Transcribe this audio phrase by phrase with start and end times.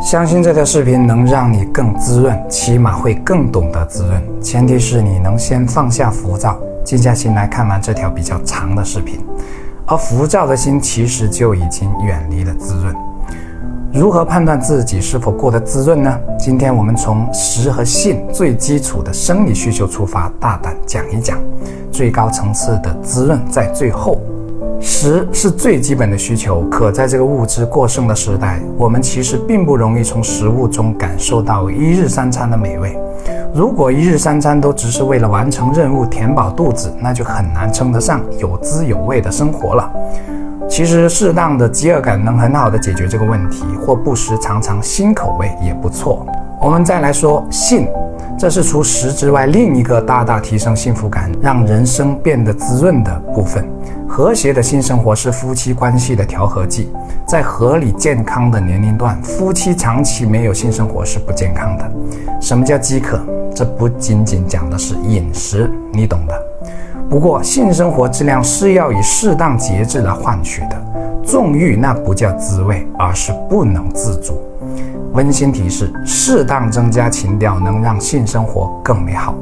[0.00, 4.22] 相信这条视频能让你更滋润，起码会更懂得滋润。
[4.40, 9.18] 前提是你能先放下浮躁，静下心来看完这条比较长的视频。
[9.86, 12.94] 而浮躁的心其实就已经远离了滋润。
[13.92, 16.18] 如何判断自己是否过得滋润呢？
[16.38, 21.38] 今天我们从食和性最基础的生理需求出发，大胆讲一讲。
[21.90, 24.20] 最高层次的滋润在最后。
[24.80, 32.96] 食是最基本的需求，可在这个物质过剩的时代，我们其实并不容易从食物中感受到一日三餐的美味。
[33.52, 39.90] 如果一日三餐都只是为了完成任务、填饱肚子，那就很难称得上有滋有味的生活了。
[40.68, 46.26] 其实，适当的饥饿感能很好的解决这个问题，或不时尝尝新口味也不错。
[46.60, 47.88] 我们再来说性。
[48.38, 53.68] 这是除食之外另一个大大提升幸福感、让人生变得滋润的部分。
[54.08, 56.90] 和谐的性生活是夫妻关系的调和剂。
[57.26, 61.90] 在合理健康的年龄段，夫妻长期没有性生活是不健康的。
[62.40, 63.20] 什么叫饥渴？
[63.54, 66.34] 这不仅仅讲的是饮食，你懂的。
[67.10, 70.82] 不过，性生活质量是要以适当节制来换取的。
[71.22, 74.40] 纵欲那不叫滋味，而是不能自主。
[75.12, 79.34] 温馨提示：适当增加情调，能让性生活更美好。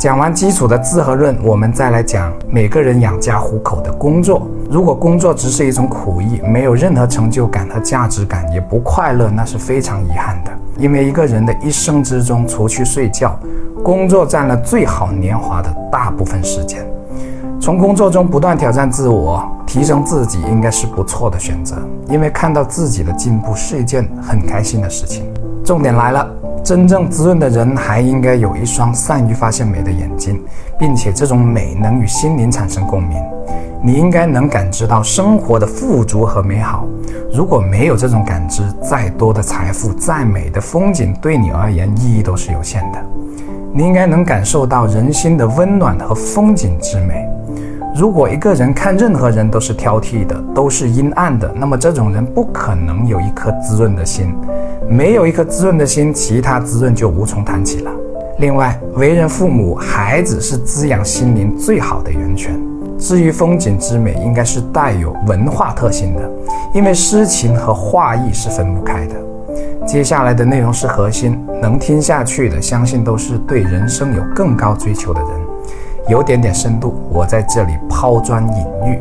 [0.00, 4.48] 讲完基础的字和润，我们再来讲每个人养家糊口的工作。
[4.70, 10.50] 如果工作只是一种苦役，没有任何成就感和价值感，也不快乐，那是非常遗憾的。
[10.78, 13.38] 因为一个人的一生之中，除去睡觉，
[13.84, 16.82] 工作占了最好年华的大部分时间。
[17.60, 19.46] 从工作中不断挑战自我。
[19.66, 21.76] 提升自己应该是不错的选择，
[22.08, 25.32] 因为看到自己的进步是一件很开心的事情。
[25.64, 26.28] 重点来了，
[26.62, 30.40] 真正滋润的人还应该有一双善于发现美的眼睛，
[30.78, 33.18] 并且这种美能与心灵产生共鸣。
[33.82, 36.84] 你应该能感知到生活的富足和美好。
[37.32, 42.98] 如果没有这种感知，再多的财富、再美的风景，对你而言意义都是有限的。
[43.72, 47.26] 你应该能感受到人心的温暖和风景之美。
[47.96, 54.34] 如果一个人看任何人都是挑剔的，都是阴暗的，那么这种人不可能有一颗滋润的心。
[54.90, 57.92] 没有一颗滋润的心，其他滋润就无从谈起了。
[58.38, 62.60] 另外，为人父母，孩子是滋养心灵最好的源泉。
[62.98, 66.28] 至于风景之美，应该是带有文化特性的，
[66.74, 69.14] 因为诗情和画意是分不开的。
[69.86, 75.30] 接下来的内容是核心，能听下去的，相信都是对人生有更高追求的人。
[76.08, 78.98] 有点点深度，我在这里抛砖引玉。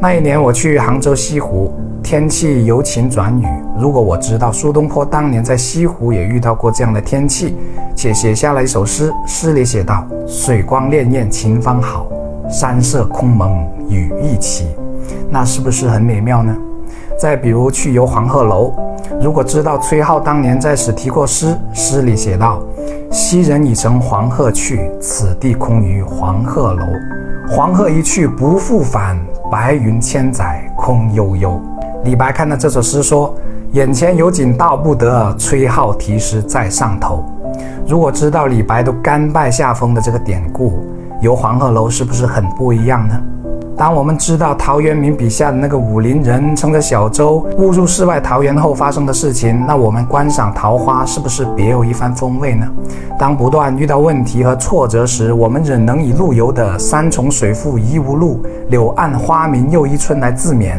[0.00, 1.72] 那一年我去杭州西湖，
[2.04, 3.46] 天气由晴转雨。
[3.78, 7.56] 如果我知道苏东坡当年在西湖也遇到过这样的天气，
[7.94, 12.06] 且写下了一首诗，诗里写道：“水光潋滟晴方好，
[12.48, 14.66] 山色空蒙雨亦奇。”
[15.28, 16.56] 那是不是很美妙呢？
[17.18, 18.72] 再比如去游黄鹤楼，
[19.20, 22.62] 如果知道崔颢当年在此题过诗，诗里写道。
[23.10, 26.84] 昔人已乘黄鹤去，此地空余黄鹤楼。
[27.48, 29.18] 黄鹤一去不复返，
[29.50, 31.60] 白云千载空悠悠。
[32.04, 33.34] 李白看到这首诗说
[33.76, 37.22] ：“眼前有景道不得，崔颢题诗在上头。”
[37.86, 40.82] 如果知道李白都甘拜下风的这个典故，
[41.20, 43.14] 游黄鹤楼是不是很不一样呢？
[43.76, 52.66] 当我们知道陶渊明笔下的那个武陵人乘着小舟误入世外桃源后发生的事情，那我们观赏桃花是不是别有一番风味呢？
[53.18, 60.78] 当不断遇到问题和挫折时，我们仍能以陆游的“山重水复疑无路，柳暗花明又一村”来自勉；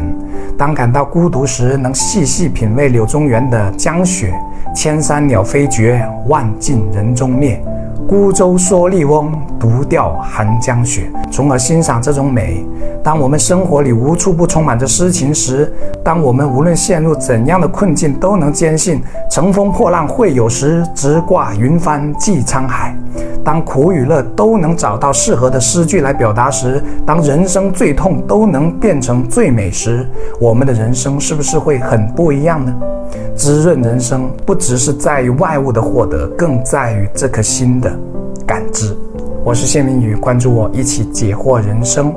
[0.56, 4.34] 当感到孤独时，能细细品味柳宗元的《江雪》
[4.74, 7.62] ，“千山鸟飞绝，万径人踪灭。”
[8.08, 9.30] 孤舟蓑笠翁，
[9.60, 12.66] 独钓寒江雪，从而欣赏这种美。
[13.04, 15.70] 当我们生活里无处不充满着诗情时，
[16.02, 22.96] 当我们无论陷入怎样的困境，都能坚信“乘风破浪会有时，直挂云帆济沧海”。
[23.44, 30.08] 当苦与乐都能找到适合的诗句来表达时，当人生最痛都能变成最美时，
[30.40, 32.74] 我们的人生是不是会很不一样呢？
[33.38, 37.88] 滋润人生不只是在于外物的获得，更在于这颗心的
[38.44, 38.92] 感知。
[39.44, 42.12] 我是谢明宇，关注我，一起解惑人生。